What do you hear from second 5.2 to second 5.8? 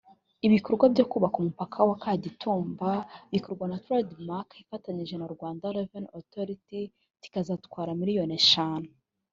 Rwanda